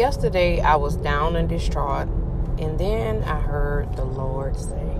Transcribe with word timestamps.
yesterday 0.00 0.62
I 0.62 0.76
was 0.76 0.96
down 0.96 1.36
and 1.36 1.46
distraught, 1.46 2.08
and 2.58 2.78
then 2.78 3.22
I 3.24 3.38
heard 3.38 3.94
the 3.98 4.04
Lord 4.06 4.56
say, 4.56 4.96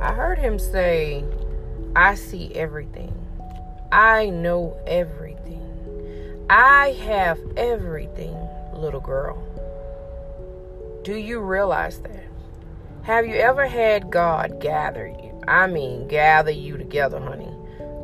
I 0.00 0.12
heard 0.12 0.38
him 0.38 0.60
say, 0.60 1.24
I 1.96 2.14
see 2.14 2.54
everything. 2.54 3.12
I 3.90 4.30
know 4.30 4.76
everything. 4.86 6.46
I 6.48 6.92
have 7.04 7.40
everything, 7.56 8.36
little 8.74 9.00
girl. 9.00 9.42
Do 11.02 11.16
you 11.16 11.40
realize 11.40 11.98
that? 12.02 12.37
Have 13.08 13.26
you 13.26 13.36
ever 13.36 13.66
had 13.66 14.10
God 14.10 14.60
gather 14.60 15.06
you? 15.06 15.40
I 15.48 15.66
mean, 15.66 16.08
gather 16.08 16.50
you 16.50 16.76
together, 16.76 17.18
honey. 17.18 17.50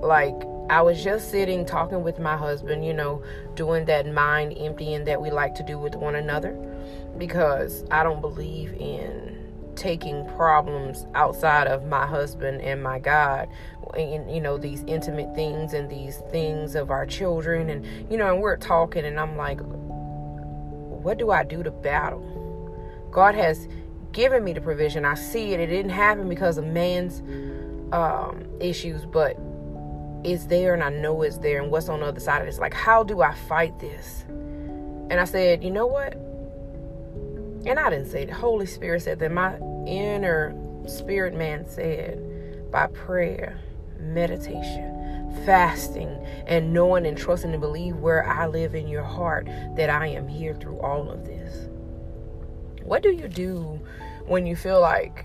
Like, 0.01 0.35
I 0.71 0.81
was 0.81 1.05
just 1.05 1.31
sitting 1.31 1.67
talking 1.67 2.03
with 2.03 2.19
my 2.19 2.39
husband, 2.39 2.87
you 2.87 2.95
know, 2.95 3.23
doing 3.55 3.85
that 3.85 4.07
mind 4.07 4.57
emptying 4.57 5.05
that 5.05 5.21
we 5.21 5.31
like 5.31 5.55
to 5.57 5.63
do 5.63 5.79
with 5.79 5.95
one 5.95 6.15
another 6.15 6.53
because 7.19 7.85
I 7.91 8.03
don't 8.03 8.23
believe 8.23 8.73
in 8.81 9.37
taking 9.77 10.27
problems 10.37 11.05
outside 11.15 11.67
of 11.67 11.85
my 11.85 12.07
husband 12.07 12.63
and 12.63 12.83
my 12.83 12.99
God, 12.99 13.51
and 13.95 14.35
you 14.35 14.41
know 14.41 14.57
these 14.57 14.85
intimate 14.87 15.35
things 15.35 15.75
and 15.75 15.91
these 15.91 16.23
things 16.31 16.75
of 16.75 16.91
our 16.91 17.05
children, 17.05 17.69
and 17.69 18.11
you 18.11 18.17
know, 18.17 18.33
and 18.33 18.41
we're 18.41 18.57
talking, 18.57 19.05
and 19.05 19.21
I'm 19.21 19.37
like, 19.37 19.61
what 19.61 21.19
do 21.19 21.31
I 21.31 21.45
do 21.45 21.63
to 21.63 21.71
battle? 21.71 22.31
God 23.11 23.35
has 23.35 23.69
given 24.15 24.43
me 24.43 24.55
the 24.55 24.63
provision. 24.63 25.05
I 25.05 25.15
see 25.15 25.53
it. 25.53 25.61
It 25.61 25.67
didn't 25.67 25.91
happen 25.91 26.29
because 26.29 26.57
of 26.57 26.65
man's 26.65 27.21
um, 27.93 28.47
issues, 28.61 29.05
but 29.05 29.39
it's 30.25 30.47
there, 30.47 30.73
and 30.73 30.83
I 30.83 30.89
know 30.89 31.21
it's 31.21 31.37
there. 31.39 31.61
And 31.61 31.71
what's 31.71 31.91
on 31.91 32.01
the 32.01 32.07
other 32.07 32.21
side 32.21 32.41
of 32.41 32.47
this? 32.47 32.59
Like, 32.59 32.73
how 32.73 33.03
do 33.03 33.21
I 33.21 33.35
fight 33.35 33.79
this? 33.79 34.25
And 34.29 35.21
I 35.21 35.25
said, 35.25 35.63
you 35.63 35.71
know 35.71 35.87
what? 35.87 36.17
and 37.67 37.79
I 37.79 37.91
didn't 37.91 38.11
say 38.11 38.23
it. 38.23 38.27
The 38.27 38.35
Holy 38.35 38.67
Spirit 38.67 39.03
said 39.03 39.19
that 39.21 39.33
my 39.33 39.57
inner 39.87 40.55
spirit 40.87 41.35
man 41.35 41.67
said 41.67 42.71
by 42.71 42.87
prayer, 42.89 43.59
meditation, 43.99 45.33
fasting, 45.47 46.11
and 46.47 46.73
knowing 46.73 47.07
and 47.07 47.17
trusting 47.17 47.53
and 47.53 47.61
believe 47.61 47.97
where 47.97 48.29
I 48.29 48.47
live 48.47 48.75
in 48.75 48.87
your 48.87 49.03
heart 49.03 49.47
that 49.77 49.89
I 49.89 50.09
am 50.09 50.29
here 50.29 50.55
through 50.55 50.79
all 50.81 51.11
of 51.11 51.25
this. 51.25 51.69
What 52.83 53.03
do 53.03 53.11
you 53.11 53.29
do 53.29 53.81
when 54.27 54.47
you 54.47 54.57
feel 54.57 54.81
like 54.81 55.25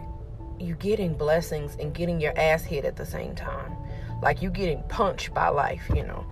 you're 0.59 0.78
getting 0.78 1.14
blessings 1.14 1.78
and 1.80 1.94
getting 1.94 2.19
your 2.19 2.38
ass 2.38 2.64
hit 2.64 2.86
at 2.86 2.95
the 2.95 3.05
same 3.05 3.36
time? 3.36 3.75
Like 4.22 4.42
you're 4.42 4.52
getting 4.52 4.83
punched 4.89 5.33
by 5.33 5.50
life, 5.50 5.89
you 5.95 6.03
know. 6.03 6.25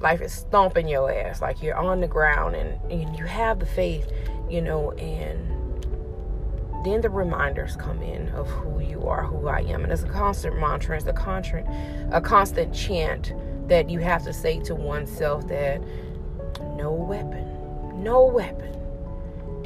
Life 0.00 0.20
is 0.20 0.32
stomping 0.32 0.86
your 0.86 1.10
ass 1.12 1.40
like 1.40 1.62
you're 1.62 1.76
on 1.76 2.00
the 2.00 2.06
ground 2.06 2.54
and, 2.54 2.80
and 2.90 3.16
you 3.16 3.24
have 3.24 3.58
the 3.58 3.66
faith 3.66 4.08
you 4.50 4.62
know, 4.62 4.92
and 4.92 5.46
then 6.84 7.00
the 7.00 7.10
reminders 7.10 7.76
come 7.76 8.02
in 8.02 8.28
of 8.30 8.48
who 8.48 8.80
you 8.80 9.02
are, 9.06 9.24
who 9.24 9.48
I 9.48 9.60
am. 9.60 9.84
And 9.84 9.92
it's 9.92 10.02
a 10.02 10.08
constant 10.08 10.58
mantra, 10.58 10.96
it's 10.96 11.06
a 11.06 11.12
constant, 11.12 11.66
a 12.12 12.20
constant 12.20 12.74
chant 12.74 13.32
that 13.68 13.90
you 13.90 13.98
have 14.00 14.24
to 14.24 14.32
say 14.32 14.60
to 14.60 14.74
oneself 14.74 15.46
that 15.48 15.82
no 16.76 16.92
weapon, 16.92 18.02
no 18.02 18.24
weapon. 18.24 18.74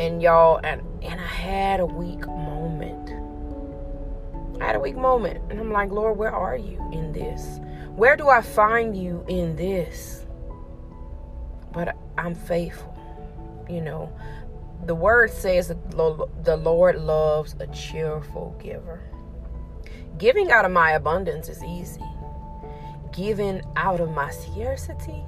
And 0.02 0.20
y'all, 0.20 0.58
and, 0.64 0.82
and 1.00 1.20
I 1.20 1.24
had 1.24 1.78
a 1.78 1.86
weak 1.86 2.26
moment. 2.26 3.08
I 4.60 4.66
had 4.66 4.74
a 4.74 4.80
weak 4.80 4.96
moment. 4.96 5.40
And 5.48 5.60
I'm 5.60 5.70
like, 5.70 5.92
Lord, 5.92 6.18
where 6.18 6.32
are 6.32 6.56
you 6.56 6.84
in 6.90 7.12
this? 7.12 7.60
Where 7.94 8.16
do 8.16 8.28
I 8.28 8.40
find 8.40 8.96
you 8.96 9.24
in 9.28 9.54
this? 9.54 10.26
But 11.70 11.96
I'm 12.18 12.34
faithful. 12.34 12.98
You 13.70 13.80
know, 13.80 14.12
the 14.86 14.94
word 14.96 15.30
says 15.30 15.68
the 15.68 16.56
Lord 16.56 16.96
loves 16.96 17.54
a 17.60 17.68
cheerful 17.68 18.58
giver. 18.60 19.04
Giving 20.18 20.50
out 20.50 20.64
of 20.64 20.72
my 20.72 20.94
abundance 20.94 21.48
is 21.48 21.62
easy. 21.62 22.02
Giving 23.12 23.62
out 23.76 24.00
of 24.00 24.10
my 24.10 24.32
scarcity, 24.32 25.22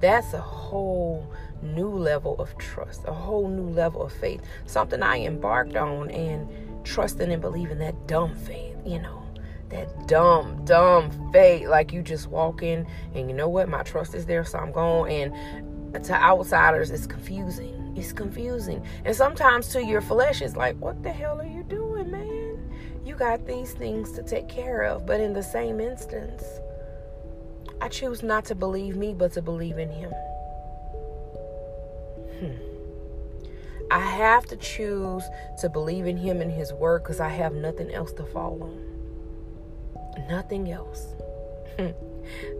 that's 0.00 0.32
a 0.32 0.40
whole 0.40 1.30
new 1.62 1.90
level 1.90 2.36
of 2.38 2.56
trust, 2.58 3.02
a 3.06 3.12
whole 3.12 3.48
new 3.48 3.68
level 3.68 4.02
of 4.02 4.12
faith. 4.12 4.42
Something 4.66 5.02
I 5.02 5.20
embarked 5.20 5.76
on 5.76 6.10
and 6.10 6.48
trusting 6.84 7.30
and 7.30 7.40
believing 7.40 7.78
that 7.78 8.06
dumb 8.06 8.34
faith, 8.34 8.76
you 8.84 9.00
know, 9.00 9.22
that 9.68 10.08
dumb, 10.08 10.64
dumb 10.64 11.10
faith. 11.32 11.68
Like 11.68 11.92
you 11.92 12.02
just 12.02 12.28
walk 12.28 12.62
in 12.62 12.86
and 13.14 13.30
you 13.30 13.36
know 13.36 13.48
what, 13.48 13.68
my 13.68 13.82
trust 13.82 14.14
is 14.14 14.26
there, 14.26 14.44
so 14.44 14.58
I'm 14.58 14.72
going. 14.72 15.32
And 15.92 16.04
to 16.04 16.14
outsiders, 16.14 16.90
it's 16.90 17.06
confusing 17.06 17.80
it's 17.96 18.12
confusing. 18.12 18.84
And 19.04 19.14
sometimes 19.14 19.68
to 19.68 19.84
your 19.84 20.00
flesh, 20.00 20.42
it's 20.42 20.56
like, 20.56 20.76
what 20.76 21.02
the 21.02 21.12
hell 21.12 21.40
are 21.40 21.46
you 21.46 21.62
doing, 21.64 22.10
man? 22.10 22.72
You 23.04 23.14
got 23.14 23.46
these 23.46 23.72
things 23.72 24.12
to 24.12 24.22
take 24.22 24.48
care 24.48 24.82
of. 24.82 25.06
But 25.06 25.20
in 25.20 25.32
the 25.32 25.42
same 25.42 25.80
instance, 25.80 26.44
I 27.80 27.88
choose 27.88 28.22
not 28.22 28.44
to 28.46 28.54
believe 28.54 28.96
me, 28.96 29.14
but 29.14 29.32
to 29.32 29.42
believe 29.42 29.78
in 29.78 29.90
Him. 29.90 30.10
Hmm. 32.38 32.70
I 33.90 34.00
have 34.00 34.46
to 34.46 34.56
choose 34.56 35.24
to 35.60 35.68
believe 35.68 36.06
in 36.06 36.16
Him 36.16 36.40
and 36.40 36.52
His 36.52 36.72
Word 36.72 37.02
because 37.02 37.20
I 37.20 37.28
have 37.28 37.54
nothing 37.54 37.92
else 37.92 38.12
to 38.14 38.24
fall 38.24 38.62
on. 38.62 40.28
Nothing 40.28 40.70
else. 40.70 41.06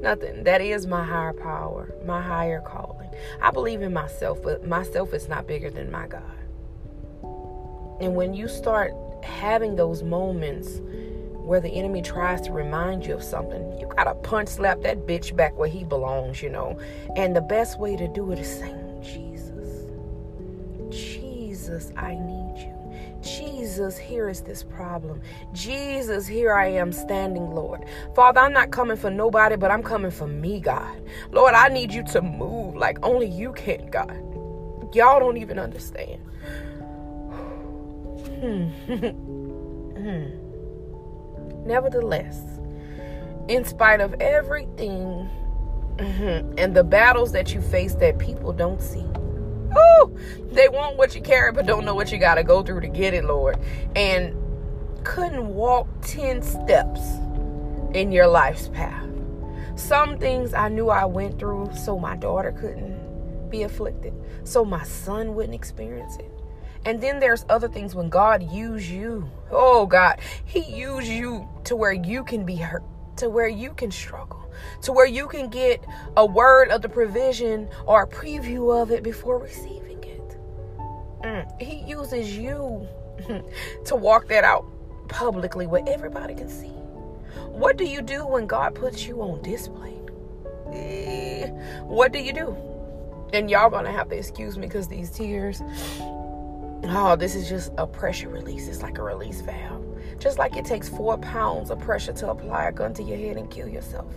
Nothing. 0.01 0.45
That 0.45 0.61
is 0.61 0.87
my 0.87 1.05
higher 1.05 1.33
power, 1.33 1.95
my 2.05 2.21
higher 2.21 2.61
calling. 2.61 3.11
I 3.41 3.51
believe 3.51 3.83
in 3.83 3.93
myself, 3.93 4.43
but 4.43 4.67
myself 4.67 5.13
is 5.13 5.29
not 5.29 5.47
bigger 5.47 5.71
than 5.71 5.91
my 5.91 6.07
God. 6.07 6.23
And 8.01 8.17
when 8.17 8.33
you 8.35 8.49
start 8.49 8.93
having 9.23 9.77
those 9.77 10.03
moments 10.03 10.81
where 11.51 11.61
the 11.61 11.69
enemy 11.69 12.01
tries 12.01 12.41
to 12.41 12.53
remind 12.53 13.05
you 13.05 13.13
of 13.13 13.25
something, 13.25 13.77
you 13.81 13.85
gotta 13.97 14.15
punch 14.15 14.49
slap 14.49 14.81
that 14.83 15.05
bitch 15.05 15.35
back 15.35 15.59
where 15.59 15.69
he 15.69 15.83
belongs, 15.83 16.41
you 16.41 16.49
know. 16.49 16.79
And 17.17 17.35
the 17.35 17.41
best 17.41 17.77
way 17.81 17.97
to 17.97 18.07
do 18.07 18.31
it 18.31 18.39
is 18.39 18.47
saying, 18.47 19.03
Jesus, 19.03 19.89
Jesus, 20.91 21.91
I 21.97 22.15
need 22.15 22.57
you. 22.57 23.21
Jesus, 23.21 23.99
here 23.99 24.29
is 24.29 24.43
this 24.43 24.63
problem. 24.63 25.21
Jesus, 25.53 26.25
here 26.25 26.55
I 26.55 26.69
am 26.69 26.93
standing, 26.93 27.51
Lord. 27.51 27.85
Father, 28.15 28.39
I'm 28.39 28.53
not 28.53 28.71
coming 28.71 28.97
for 28.97 29.11
nobody, 29.11 29.57
but 29.57 29.73
I'm 29.73 29.83
coming 29.83 30.13
for 30.13 30.29
me, 30.29 30.61
God. 30.61 31.03
Lord, 31.33 31.55
I 31.55 31.67
need 31.67 31.93
you 31.93 32.05
to 32.13 32.23
move 32.23 32.77
like 32.77 32.99
only 33.03 33.27
you 33.27 33.53
can, 33.55 33.91
God. 33.91 34.23
Y'all 34.95 35.19
don't 35.19 35.37
even 35.37 35.59
understand. 35.59 36.21
Hmm. 38.41 38.71
Hmm. 40.01 40.50
Nevertheless, 41.65 42.41
in 43.49 43.65
spite 43.65 44.01
of 44.01 44.15
everything 44.21 45.29
and 45.99 46.75
the 46.75 46.85
battles 46.85 47.33
that 47.33 47.55
you 47.55 47.61
face 47.61 47.95
that 47.97 48.19
people 48.19 48.53
don't 48.53 48.81
see, 48.81 49.05
Ooh, 49.77 50.17
they 50.53 50.69
want 50.69 50.97
what 50.97 51.15
you 51.15 51.21
carry, 51.21 51.53
but 51.53 51.67
don't 51.67 51.85
know 51.85 51.95
what 51.95 52.11
you 52.11 52.19
got 52.19 52.35
to 52.35 52.43
go 52.43 52.63
through 52.63 52.81
to 52.81 52.89
get 52.89 53.15
it, 53.15 53.25
Lord. 53.25 53.59
And 53.95 54.35
couldn't 55.05 55.55
walk 55.55 55.89
10 56.03 56.43
steps 56.43 57.01
in 57.95 58.13
your 58.13 58.27
life's 58.27 58.69
path. 58.69 59.07
Some 59.77 60.19
things 60.19 60.53
I 60.55 60.69
knew 60.69 60.89
I 60.89 61.05
went 61.05 61.39
through 61.39 61.71
so 61.75 61.99
my 61.99 62.17
daughter 62.17 62.53
couldn't 62.53 63.49
be 63.49 63.63
afflicted, 63.63 64.13
so 64.45 64.65
my 64.65 64.85
son 64.85 65.35
wouldn't 65.35 65.55
experience 65.55 66.17
it. 66.17 66.30
And 66.85 67.01
then 67.01 67.21
there's 67.21 67.45
other 67.49 67.69
things 67.69 67.95
when 67.95 68.09
God 68.09 68.43
used 68.51 68.89
you. 68.89 69.29
Oh 69.51 69.87
God, 69.87 70.19
He 70.45 70.61
used 70.61 71.09
you 71.09 71.49
to 71.65 71.77
where 71.77 71.93
you 71.93 72.25
can 72.25 72.45
be 72.45 72.57
hurt, 72.57 72.85
to 73.17 73.29
where 73.29 73.49
you 73.49 73.73
can 73.75 73.91
struggle 73.91 74.41
to 74.83 74.93
where 74.93 75.07
you 75.07 75.27
can 75.27 75.49
get 75.49 75.85
a 76.17 76.25
word 76.25 76.71
of 76.71 76.83
the 76.83 76.89
provision 76.89 77.69
or 77.87 78.03
a 78.03 78.07
preview 78.07 78.81
of 78.81 78.91
it 78.91 79.03
before 79.03 79.39
receiving 79.39 80.03
it. 80.03 80.37
Mm. 81.23 81.61
He 81.61 81.83
uses 81.83 82.37
you 82.37 82.87
to 83.85 83.97
walk 83.97 84.29
that 84.29 84.45
out 84.45 84.67
publicly 85.09 85.67
where 85.67 85.83
everybody 85.87 86.35
can 86.35 86.49
see. 86.49 86.69
What 87.49 87.77
do 87.77 87.85
you 87.85 88.01
do 88.01 88.27
when 88.27 88.47
God 88.47 88.75
puts 88.75 89.07
you 89.07 89.21
on 89.21 89.43
display? 89.43 89.95
Eh, 90.73 91.49
what 91.83 92.13
do 92.13 92.19
you 92.19 92.33
do? 92.33 92.57
And 93.33 93.51
y'all 93.51 93.71
gonna 93.71 93.93
have 93.93 94.09
to 94.09 94.17
excuse 94.17 94.57
me 94.57 94.67
because 94.67 94.89
these 94.89 95.11
tears. 95.11 95.63
Oh, 96.85 97.15
this 97.15 97.35
is 97.35 97.49
just 97.49 97.73
a 97.77 97.87
pressure 97.87 98.29
release. 98.29 98.67
It's 98.69 98.83
like 98.83 98.99
a 98.99 99.03
release 99.03 99.41
valve. 99.43 99.85
Just 100.19 100.39
like 100.39 100.57
it 100.57 100.65
takes 100.65 100.89
four 100.89 101.19
pounds 101.19 101.71
of 101.71 101.79
pressure 101.79 102.13
to 102.15 102.31
apply 102.31 102.69
a 102.69 102.73
gun 102.73 102.95
to 102.95 103.03
your 103.03 103.19
head 103.19 103.37
and 103.37 103.51
kill 103.51 103.69
yourself 103.69 104.15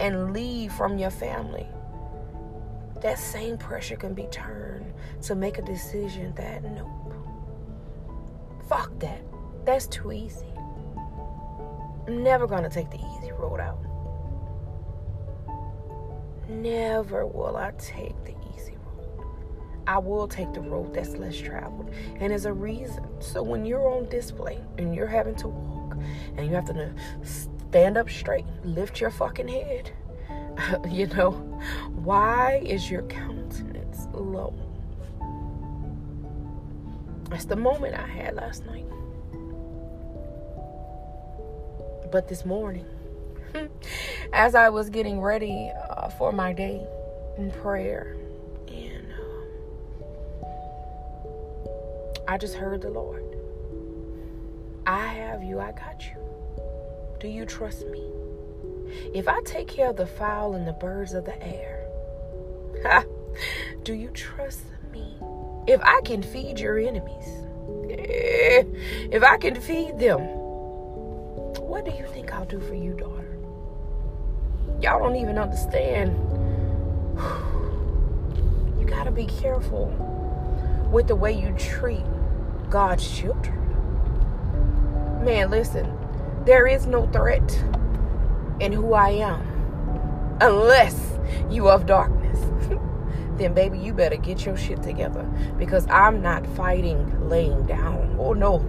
and 0.00 0.32
leave 0.32 0.72
from 0.72 0.98
your 0.98 1.10
family, 1.10 1.66
that 3.00 3.18
same 3.18 3.56
pressure 3.56 3.96
can 3.96 4.14
be 4.14 4.26
turned 4.26 4.92
to 5.22 5.34
make 5.34 5.58
a 5.58 5.62
decision 5.62 6.32
that 6.34 6.62
nope, 6.64 7.14
fuck 8.68 8.98
that. 8.98 9.22
That's 9.64 9.86
too 9.86 10.12
easy. 10.12 10.46
I'm 12.06 12.22
never 12.22 12.46
to 12.46 12.68
take 12.68 12.90
the 12.90 12.98
easy 12.98 13.32
road 13.32 13.60
out. 13.60 13.78
Never 16.48 17.26
will 17.26 17.56
I 17.56 17.72
take 17.78 18.14
the 18.24 18.34
easy 18.54 18.76
road. 18.76 18.83
I 19.86 19.98
will 19.98 20.26
take 20.26 20.52
the 20.52 20.60
road 20.60 20.94
that's 20.94 21.16
less 21.16 21.36
traveled. 21.36 21.90
And 22.20 22.30
there's 22.30 22.46
a 22.46 22.52
reason. 22.52 23.04
So 23.20 23.42
when 23.42 23.66
you're 23.66 23.88
on 23.88 24.08
display 24.08 24.58
and 24.78 24.94
you're 24.94 25.06
having 25.06 25.34
to 25.36 25.48
walk 25.48 25.96
and 26.36 26.46
you 26.46 26.54
have 26.54 26.66
to 26.66 26.92
stand 27.22 27.96
up 27.96 28.08
straight, 28.08 28.46
lift 28.64 29.00
your 29.00 29.10
fucking 29.10 29.48
head, 29.48 29.90
you 30.88 31.06
know, 31.08 31.32
why 32.02 32.62
is 32.64 32.90
your 32.90 33.02
countenance 33.02 34.08
low? 34.12 34.54
That's 37.30 37.46
the 37.46 37.56
moment 37.56 37.94
I 37.94 38.06
had 38.06 38.36
last 38.36 38.64
night. 38.66 38.86
But 42.12 42.28
this 42.28 42.44
morning, 42.44 42.86
as 44.32 44.54
I 44.54 44.68
was 44.68 44.88
getting 44.88 45.20
ready 45.20 45.70
uh, 45.90 46.08
for 46.10 46.32
my 46.32 46.52
day 46.52 46.86
in 47.36 47.50
prayer, 47.50 48.16
I 52.26 52.38
just 52.38 52.54
heard 52.54 52.80
the 52.80 52.88
Lord. 52.88 53.22
I 54.86 55.06
have 55.06 55.42
you, 55.42 55.60
I 55.60 55.72
got 55.72 56.02
you. 56.04 56.16
Do 57.20 57.28
you 57.28 57.44
trust 57.44 57.86
me? 57.88 58.10
If 59.14 59.28
I 59.28 59.42
take 59.42 59.68
care 59.68 59.90
of 59.90 59.96
the 59.96 60.06
fowl 60.06 60.54
and 60.54 60.66
the 60.66 60.72
birds 60.72 61.12
of 61.12 61.26
the 61.26 61.42
air, 61.42 61.86
do 63.82 63.92
you 63.92 64.08
trust 64.10 64.64
me? 64.90 65.16
If 65.66 65.82
I 65.82 66.00
can 66.04 66.22
feed 66.22 66.58
your 66.58 66.78
enemies, 66.78 67.26
if 67.88 69.22
I 69.22 69.36
can 69.36 69.60
feed 69.60 69.98
them, 69.98 70.20
what 71.60 71.84
do 71.84 71.90
you 71.90 72.06
think 72.06 72.32
I'll 72.32 72.46
do 72.46 72.60
for 72.60 72.74
you, 72.74 72.94
daughter? 72.94 73.36
Y'all 74.80 74.98
don't 74.98 75.16
even 75.16 75.38
understand. 75.38 76.16
You 78.78 78.90
got 78.90 79.04
to 79.04 79.10
be 79.10 79.24
careful 79.24 79.86
with 80.92 81.08
the 81.08 81.16
way 81.16 81.32
you 81.32 81.54
treat 81.58 82.04
God's 82.74 83.08
children. 83.08 83.54
Man, 85.24 85.48
listen, 85.48 85.96
there 86.44 86.66
is 86.66 86.88
no 86.88 87.06
threat 87.06 87.64
in 88.58 88.72
who 88.72 88.94
I 88.94 89.10
am 89.10 90.38
unless 90.40 91.16
you 91.48 91.68
of 91.68 91.86
darkness. 91.86 92.40
then 93.36 93.54
baby, 93.54 93.78
you 93.78 93.94
better 93.94 94.16
get 94.16 94.44
your 94.44 94.56
shit 94.56 94.82
together 94.82 95.22
because 95.56 95.86
I'm 95.88 96.20
not 96.20 96.44
fighting 96.48 97.28
laying 97.28 97.64
down. 97.64 98.16
Oh 98.18 98.32
no. 98.32 98.68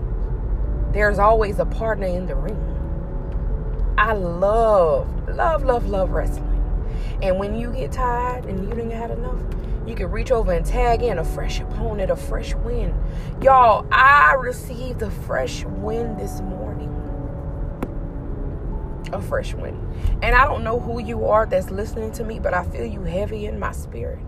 There's 0.92 1.18
always 1.18 1.58
a 1.58 1.66
partner 1.66 2.06
in 2.06 2.28
the 2.28 2.36
ring. 2.36 2.62
I 3.98 4.14
love, 4.14 5.30
love, 5.30 5.64
love, 5.64 5.90
love 5.90 6.12
wrestling. 6.12 6.62
And 7.24 7.40
when 7.40 7.56
you 7.56 7.72
get 7.72 7.94
tired 7.94 8.46
and 8.46 8.66
you 8.66 8.70
didn't 8.70 8.92
have 8.92 9.10
enough, 9.10 9.42
you 9.88 9.96
can 9.96 10.10
reach 10.10 10.32
over 10.32 10.52
and 10.52 10.66
tag 10.66 11.04
in 11.04 11.20
a 11.20 11.24
fresh 11.24 11.60
opponent, 11.60 12.10
a 12.10 12.16
fresh 12.16 12.56
win. 12.56 12.94
Y'all, 13.42 13.86
I 13.92 14.34
received 14.34 15.02
a 15.02 15.12
fresh 15.12 15.64
win 15.66 16.18
this 16.18 16.42
morning. 16.42 16.92
A 19.14 19.22
fresh 19.22 19.54
win. 19.54 19.80
And 20.24 20.36
I 20.36 20.46
don't 20.46 20.64
know 20.64 20.80
who 20.80 21.00
you 21.00 21.26
are 21.26 21.46
that's 21.46 21.70
listening 21.70 22.12
to 22.14 22.24
me, 22.24 22.40
but 22.40 22.54
I 22.54 22.64
feel 22.64 22.86
you 22.86 23.04
heavy 23.04 23.46
in 23.46 23.60
my 23.60 23.72
spirit. 23.72 24.20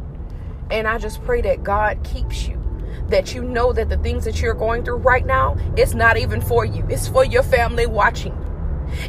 And 0.70 0.88
I 0.88 0.98
just 1.00 1.24
pray 1.24 1.42
that 1.42 1.64
God 1.64 2.04
keeps 2.04 2.48
you. 2.48 2.64
That 3.10 3.34
you 3.34 3.44
know 3.44 3.74
that 3.74 3.90
the 3.90 3.98
things 3.98 4.26
that 4.26 4.42
you're 4.42 4.54
going 4.54 4.84
through 4.84 4.98
right 4.98 5.26
now, 5.26 5.58
it's 5.76 5.94
not 5.94 6.18
even 6.18 6.42
for 6.42 6.66
you. 6.66 6.86
It's 6.90 7.08
for 7.08 7.24
your 7.24 7.44
family 7.44 7.86
watching. 7.86 8.36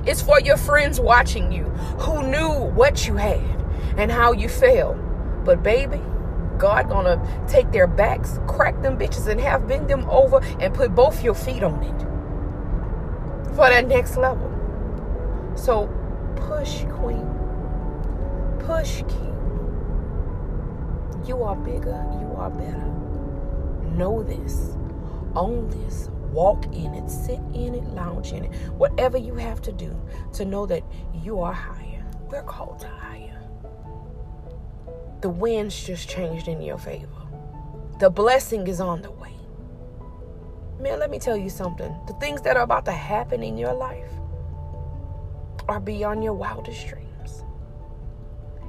It's 0.07 0.23
for 0.23 0.41
your 0.41 0.57
friends 0.57 1.01
watching 1.01 1.53
you 1.53 1.65
who 1.65 2.23
knew 2.27 2.49
what 2.49 3.07
you 3.07 3.17
had 3.17 3.43
and 3.97 4.11
how 4.11 4.33
you 4.33 4.49
failed. 4.49 4.99
But 5.45 5.63
baby, 5.63 6.01
God 6.59 6.89
gonna 6.89 7.21
take 7.49 7.71
their 7.73 7.87
backs, 7.87 8.39
crack 8.47 8.81
them 8.83 8.99
bitches, 8.99 9.27
and 9.29 9.41
have 9.41 9.67
bend 9.69 9.89
them 9.89 10.09
over 10.11 10.41
and 10.61 10.75
put 10.75 10.95
both 10.95 11.23
your 11.23 11.35
feet 11.35 11.63
on 11.63 11.83
it 11.83 12.01
for 13.55 13.69
that 13.69 13.87
next 13.87 14.17
level. 14.17 14.51
So 15.57 15.87
push, 16.37 16.85
queen. 16.93 17.27
Push, 18.61 19.03
king. 19.09 19.35
You 21.27 21.43
are 21.43 21.57
bigger, 21.57 22.05
you 22.21 22.35
are 22.37 22.51
better. 22.51 22.87
Know 23.97 24.23
this. 24.23 24.77
Own 25.35 25.69
this 25.71 26.09
walk 26.33 26.67
in 26.67 26.95
it, 26.95 27.11
sit 27.11 27.41
in 27.55 27.75
it, 27.75 27.85
lounge 27.95 28.33
in 28.33 28.45
it, 28.45 28.55
whatever 28.73 29.19
you 29.19 29.35
have 29.35 29.61
to 29.63 29.73
do 29.73 29.99
to 30.33 30.45
know 30.45 30.67
that 30.67 30.83
you 31.15 31.41
are 31.41 31.53
higher. 31.53 32.05
We're 32.31 32.43
called 32.43 32.81
to 32.81 32.89
higher. 32.89 33.38
The 35.21 35.29
winds 35.29 35.85
just 35.85 36.09
changed 36.09 36.47
in 36.47 36.63
your 36.63 36.79
favor. 36.79 37.09
The 37.99 38.09
blessing 38.09 38.69
is 38.69 38.81
on 38.81 39.03
the 39.03 39.11
way. 39.11 39.35
Man, 40.81 41.01
let 41.01 41.11
me 41.11 41.19
tell 41.19 41.37
you 41.37 41.51
something. 41.51 41.93
The 42.07 42.13
things 42.15 42.41
that 42.43 42.57
are 42.57 42.63
about 42.63 42.85
to 42.85 42.93
happen 42.93 43.43
in 43.43 43.59
your 43.59 43.73
life 43.73 44.11
are 45.69 45.81
beyond 45.81 46.23
your 46.23 46.35
wildest 46.35 46.87
dreams. 46.87 47.43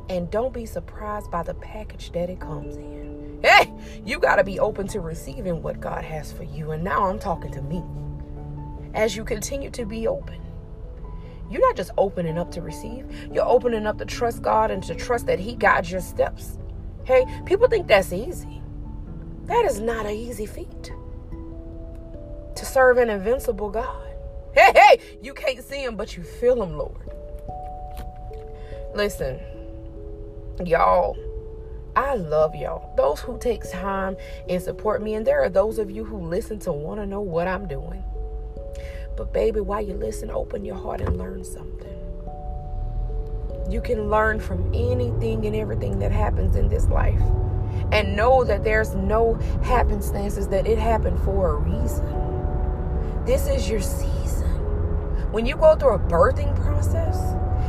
And 0.09 0.31
don't 0.31 0.51
be 0.51 0.65
surprised 0.65 1.29
by 1.29 1.43
the 1.43 1.53
package 1.53 2.11
that 2.13 2.31
it 2.31 2.39
comes 2.39 2.77
in. 2.77 3.39
Hey, 3.43 3.71
you 4.03 4.17
got 4.17 4.37
to 4.37 4.43
be 4.43 4.59
open 4.59 4.87
to 4.87 5.01
receiving 5.01 5.61
what 5.61 5.79
God 5.79 6.03
has 6.03 6.31
for 6.31 6.43
you. 6.43 6.71
And 6.71 6.83
now 6.83 7.05
I'm 7.05 7.19
talking 7.19 7.51
to 7.51 7.61
me. 7.61 7.83
As 8.95 9.15
you 9.15 9.23
continue 9.23 9.69
to 9.69 9.85
be 9.85 10.07
open, 10.07 10.41
you're 11.49 11.61
not 11.61 11.75
just 11.75 11.91
opening 11.97 12.37
up 12.37 12.51
to 12.51 12.61
receive, 12.61 13.05
you're 13.31 13.47
opening 13.47 13.85
up 13.85 13.97
to 13.99 14.05
trust 14.05 14.41
God 14.41 14.71
and 14.71 14.83
to 14.83 14.95
trust 14.95 15.25
that 15.27 15.39
He 15.39 15.55
guides 15.55 15.91
your 15.91 16.01
steps. 16.01 16.57
Hey, 17.05 17.25
people 17.45 17.67
think 17.67 17.87
that's 17.87 18.13
easy. 18.13 18.61
That 19.45 19.65
is 19.65 19.79
not 19.79 20.05
an 20.05 20.11
easy 20.11 20.45
feat. 20.45 20.91
To 22.55 22.65
serve 22.65 22.97
an 22.97 23.09
invincible 23.09 23.69
God. 23.69 24.05
Hey, 24.53 24.71
hey, 24.75 24.99
you 25.21 25.33
can't 25.33 25.63
see 25.63 25.83
Him, 25.83 25.95
but 25.95 26.15
you 26.15 26.23
feel 26.23 26.61
Him, 26.61 26.77
Lord. 26.77 27.09
Listen, 28.93 29.39
y'all 30.65 31.15
I 31.95 32.15
love 32.15 32.55
y'all. 32.55 32.93
Those 32.95 33.19
who 33.19 33.37
take 33.37 33.69
time 33.69 34.15
and 34.47 34.61
support 34.61 35.01
me, 35.01 35.15
and 35.15 35.27
there 35.27 35.41
are 35.43 35.49
those 35.49 35.79
of 35.79 35.91
you 35.91 36.05
who 36.05 36.17
listen 36.17 36.57
to 36.59 36.71
want 36.71 37.01
to 37.01 37.05
know 37.05 37.21
what 37.21 37.47
I'm 37.47 37.67
doing. 37.67 38.03
But 39.19 39.33
baby, 39.33 39.59
while 39.59 39.81
you 39.81 39.95
listen, 39.95 40.31
open 40.31 40.63
your 40.63 40.77
heart 40.77 41.01
and 41.01 41.17
learn 41.17 41.43
something. 41.43 41.93
You 43.69 43.81
can 43.81 44.09
learn 44.09 44.39
from 44.39 44.73
anything 44.73 45.45
and 45.45 45.53
everything 45.57 45.99
that 45.99 46.13
happens 46.13 46.55
in 46.55 46.69
this 46.69 46.87
life. 46.87 47.19
And 47.91 48.15
know 48.15 48.45
that 48.45 48.63
there's 48.63 48.95
no 48.95 49.33
happenstances, 49.61 50.47
that 50.47 50.65
it 50.65 50.77
happened 50.77 51.19
for 51.23 51.49
a 51.49 51.55
reason. 51.55 53.25
This 53.25 53.49
is 53.49 53.69
your 53.69 53.81
season. 53.81 54.47
When 55.33 55.45
you 55.45 55.57
go 55.57 55.75
through 55.75 55.95
a 55.95 55.99
birthing 55.99 56.55
process, 56.63 57.17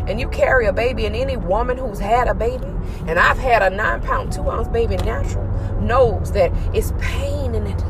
and 0.06 0.20
you 0.20 0.28
carry 0.28 0.66
a 0.66 0.72
baby, 0.72 1.04
and 1.06 1.16
any 1.16 1.36
woman 1.36 1.76
who's 1.76 1.98
had 1.98 2.28
a 2.28 2.34
baby, 2.34 2.68
and 3.08 3.18
I've 3.18 3.38
had 3.38 3.64
a 3.64 3.74
nine 3.74 4.02
pound, 4.02 4.32
two 4.32 4.48
ounce 4.48 4.68
baby 4.68 4.98
natural, 4.98 5.48
knows 5.80 6.30
that 6.30 6.52
it's 6.72 6.92
pain 7.00 7.56
in 7.56 7.64
the 7.64 7.72
delivery. 7.72 7.89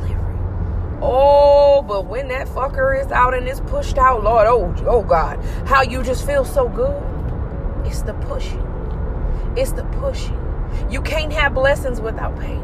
Oh, 1.03 1.83
but 1.83 2.07
when 2.07 2.29
that 2.29 2.47
fucker 2.49 2.99
is 2.99 3.11
out 3.11 3.33
and 3.35 3.49
is 3.49 3.61
pushed 3.61 3.97
out, 3.97 4.23
Lord, 4.23 4.47
oh, 4.47 4.75
oh 4.87 5.03
God, 5.03 5.43
how 5.67 5.83
you 5.83 6.03
just 6.03 6.27
feel 6.27 6.45
so 6.45 6.69
good. 6.69 7.03
It's 7.87 8.03
the 8.03 8.15
pushing. 8.15 8.65
It's 9.57 9.73
the 9.73 9.85
pushing. 9.85 10.39
You 10.91 11.01
can't 11.01 11.33
have 11.33 11.55
blessings 11.55 12.01
without 12.01 12.39
pain. 12.39 12.63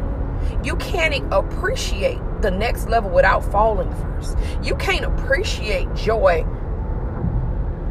You 0.62 0.76
can't 0.76 1.24
appreciate 1.32 2.20
the 2.42 2.50
next 2.50 2.88
level 2.88 3.10
without 3.10 3.40
falling 3.40 3.90
first. 3.94 4.36
You 4.62 4.76
can't 4.76 5.04
appreciate 5.04 5.92
joy 5.94 6.44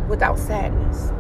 without 0.07 0.37
sadness. 0.37 1.11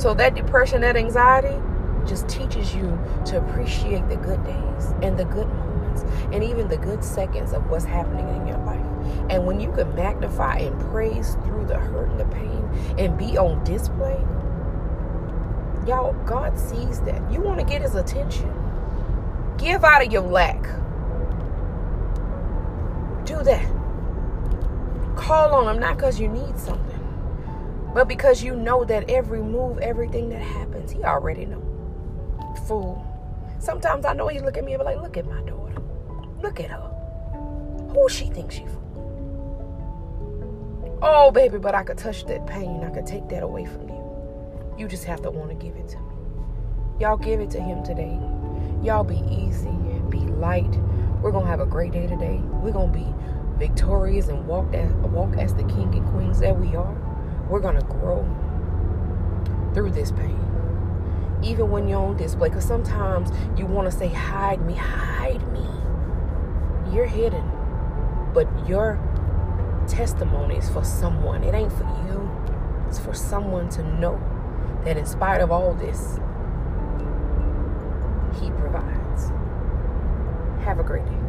So 0.00 0.14
that 0.14 0.34
depression, 0.34 0.80
that 0.82 0.96
anxiety 0.96 1.60
just 2.06 2.28
teaches 2.28 2.74
you 2.74 2.98
to 3.26 3.38
appreciate 3.38 4.08
the 4.08 4.16
good 4.16 4.42
days 4.44 4.94
and 5.02 5.18
the 5.18 5.24
good 5.24 5.48
moments 5.48 5.71
and 6.32 6.42
even 6.42 6.68
the 6.68 6.76
good 6.76 7.04
seconds 7.04 7.52
of 7.52 7.68
what's 7.70 7.84
happening 7.84 8.28
in 8.36 8.46
your 8.46 8.58
life. 8.58 8.80
And 9.30 9.46
when 9.46 9.60
you 9.60 9.70
can 9.72 9.94
magnify 9.94 10.58
and 10.58 10.80
praise 10.90 11.34
through 11.44 11.66
the 11.66 11.78
hurt 11.78 12.08
and 12.10 12.20
the 12.20 12.24
pain 12.26 12.68
and 12.98 13.18
be 13.18 13.38
on 13.38 13.62
display, 13.64 14.18
y'all, 15.86 16.12
God 16.24 16.58
sees 16.58 17.00
that. 17.02 17.30
You 17.30 17.40
want 17.40 17.60
to 17.60 17.66
get 17.66 17.82
his 17.82 17.94
attention. 17.94 18.52
Give 19.58 19.84
out 19.84 20.04
of 20.04 20.12
your 20.12 20.22
lack. 20.22 20.62
Do 23.24 23.42
that. 23.44 23.66
Call 25.16 25.54
on 25.54 25.74
him 25.74 25.80
not 25.80 25.96
because 25.96 26.18
you 26.18 26.28
need 26.28 26.58
something 26.58 26.92
but 27.94 28.08
because 28.08 28.42
you 28.42 28.56
know 28.56 28.84
that 28.84 29.10
every 29.10 29.42
move, 29.42 29.78
everything 29.78 30.30
that 30.30 30.40
happens, 30.40 30.92
he 30.92 31.04
already 31.04 31.44
know. 31.44 31.62
Fool. 32.66 33.06
Sometimes 33.58 34.06
I 34.06 34.14
know 34.14 34.28
he 34.28 34.40
look 34.40 34.56
at 34.56 34.64
me 34.64 34.72
and 34.72 34.80
be 34.80 34.84
like, 34.84 35.00
look 35.00 35.16
at 35.16 35.26
my 35.26 35.40
daughter. 35.42 35.81
Look 36.42 36.60
at 36.60 36.70
her. 36.70 36.90
Who 37.94 38.08
she 38.08 38.26
thinks 38.26 38.56
she? 38.56 38.66
Oh, 41.00 41.30
baby, 41.32 41.58
but 41.58 41.74
I 41.74 41.82
could 41.82 41.98
touch 41.98 42.26
that 42.26 42.46
pain. 42.46 42.84
I 42.84 42.90
could 42.90 43.06
take 43.06 43.28
that 43.28 43.42
away 43.42 43.64
from 43.64 43.88
you. 43.88 44.74
You 44.78 44.88
just 44.88 45.04
have 45.04 45.22
to 45.22 45.30
want 45.30 45.50
to 45.50 45.54
give 45.54 45.76
it 45.76 45.88
to 45.90 45.98
me. 45.98 46.14
Y'all 47.00 47.16
give 47.16 47.40
it 47.40 47.50
to 47.50 47.60
him 47.60 47.82
today. 47.82 48.18
Y'all 48.82 49.04
be 49.04 49.22
easy, 49.30 49.70
be 50.08 50.18
light. 50.18 50.76
We're 51.20 51.32
gonna 51.32 51.46
have 51.46 51.60
a 51.60 51.66
great 51.66 51.92
day 51.92 52.06
today. 52.06 52.40
We're 52.44 52.72
gonna 52.72 52.92
be 52.92 53.06
victorious 53.58 54.28
and 54.28 54.46
walk 54.46 54.74
as 54.74 54.92
walk 54.94 55.36
as 55.36 55.54
the 55.54 55.64
king 55.64 55.94
and 55.94 56.06
queens 56.10 56.40
that 56.40 56.58
we 56.58 56.74
are. 56.74 56.94
We're 57.48 57.60
gonna 57.60 57.82
grow 57.82 58.26
through 59.74 59.92
this 59.92 60.10
pain. 60.10 60.38
Even 61.42 61.70
when 61.70 61.88
you're 61.88 62.00
on 62.00 62.16
display, 62.16 62.48
because 62.48 62.64
sometimes 62.64 63.30
you 63.56 63.66
want 63.66 63.90
to 63.90 63.96
say, 63.96 64.08
hide 64.08 64.64
me, 64.64 64.74
hide 64.74 65.46
me. 65.52 65.66
You're 66.92 67.06
hidden. 67.06 67.50
But 68.34 68.68
your 68.68 68.98
testimony 69.86 70.56
is 70.56 70.68
for 70.68 70.84
someone. 70.84 71.42
It 71.44 71.54
ain't 71.54 71.72
for 71.72 71.84
you. 72.06 72.30
It's 72.88 72.98
for 72.98 73.14
someone 73.14 73.68
to 73.70 73.82
know 73.82 74.20
that 74.84 74.96
in 74.96 75.06
spite 75.06 75.40
of 75.40 75.50
all 75.50 75.74
this, 75.74 76.18
He 78.40 78.50
provides. 78.50 79.30
Have 80.64 80.78
a 80.78 80.84
great 80.84 81.06
day. 81.06 81.21